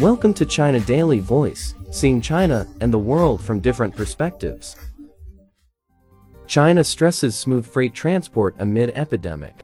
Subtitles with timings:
[0.00, 4.76] Welcome to China Daily Voice, seeing China and the world from different perspectives.
[6.46, 9.54] China stresses smooth freight transport amid epidemic.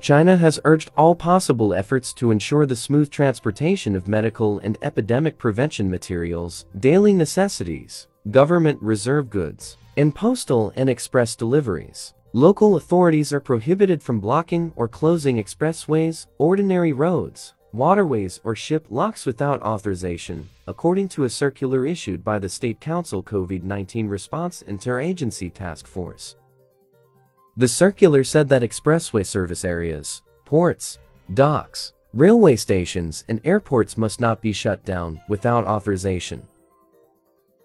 [0.00, 5.38] China has urged all possible efforts to ensure the smooth transportation of medical and epidemic
[5.38, 12.12] prevention materials, daily necessities, government reserve goods, and postal and express deliveries.
[12.32, 19.24] Local authorities are prohibited from blocking or closing expressways, ordinary roads, waterways or ship locks
[19.24, 25.86] without authorization, according to a circular issued by the State Council COVID-19 Response Interagency Task
[25.86, 26.36] Force.
[27.56, 30.98] The circular said that expressway service areas, ports,
[31.34, 36.46] docks, railway stations, and airports must not be shut down without authorization.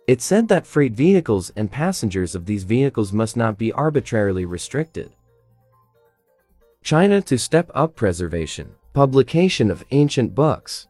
[0.07, 5.11] It said that freight vehicles and passengers of these vehicles must not be arbitrarily restricted.
[6.81, 10.87] China to step up preservation, publication of ancient books.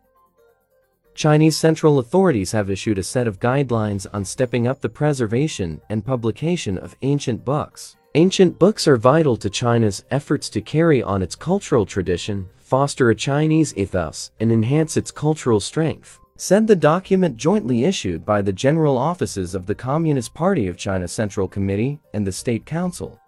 [1.14, 6.06] Chinese central authorities have issued a set of guidelines on stepping up the preservation and
[6.06, 7.98] publication of ancient books.
[8.16, 13.16] Ancient books are vital to China's efforts to carry on its cultural tradition, foster a
[13.16, 18.98] Chinese ethos, and enhance its cultural strength said the document jointly issued by the General
[18.98, 23.20] Offices of the Communist Party of China Central Committee and the State Council.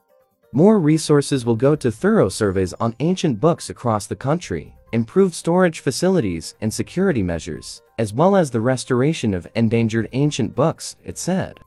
[0.52, 5.81] More resources will go to thorough surveys on ancient books across the country, improved storage
[5.81, 11.59] facilities and security measures, as well as the restoration of endangered ancient books, it said.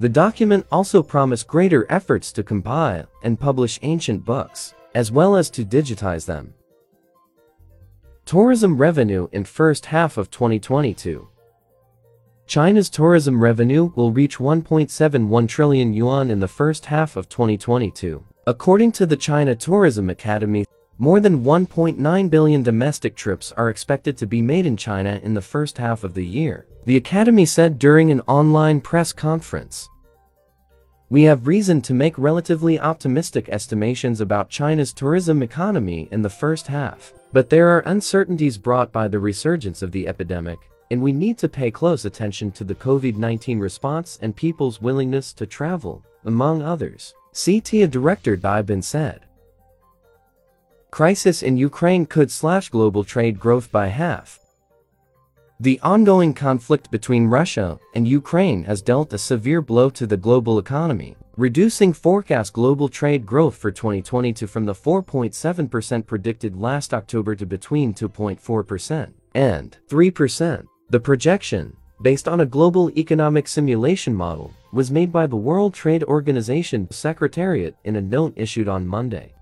[0.00, 5.48] The document also promised greater efforts to compile and publish ancient books, as well as
[5.50, 6.54] to digitize them.
[8.24, 11.28] Tourism revenue in first half of 2022.
[12.50, 18.24] China's tourism revenue will reach 1.71 trillion yuan in the first half of 2022.
[18.44, 20.64] According to the China Tourism Academy,
[20.98, 25.40] more than 1.9 billion domestic trips are expected to be made in China in the
[25.40, 29.88] first half of the year, the Academy said during an online press conference.
[31.08, 36.66] We have reason to make relatively optimistic estimations about China's tourism economy in the first
[36.66, 37.12] half.
[37.32, 40.58] But there are uncertainties brought by the resurgence of the epidemic,
[40.90, 45.46] and we need to pay close attention to the COVID-19 response and people's willingness to
[45.46, 47.14] travel, among others.
[47.32, 49.20] CTA Director Dai said.
[50.90, 54.40] Crisis in Ukraine could slash global trade growth by half.
[55.60, 60.58] The ongoing conflict between Russia and Ukraine has dealt a severe blow to the global
[60.58, 67.46] economy reducing forecast global trade growth for 2022 from the 4.7% predicted last October to
[67.46, 70.66] between 2.4% and 3%.
[70.90, 76.02] The projection, based on a global economic simulation model, was made by the World Trade
[76.02, 79.32] Organization Secretariat in a note issued on Monday.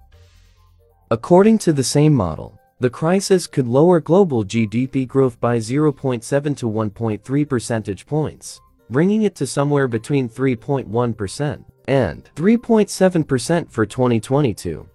[1.10, 6.22] According to the same model, the crisis could lower global GDP growth by 0.7
[6.58, 8.60] to 1.3 percentage points,
[8.90, 14.86] bringing it to somewhere between 3.1% and 3.7% for 2022.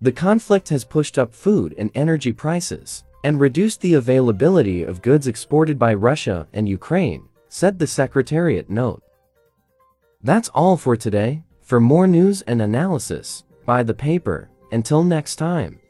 [0.00, 5.26] The conflict has pushed up food and energy prices and reduced the availability of goods
[5.26, 9.02] exported by Russia and Ukraine, said the Secretariat note.
[10.22, 11.42] That's all for today.
[11.62, 14.50] For more news and analysis, buy the paper.
[14.72, 15.80] Until next time.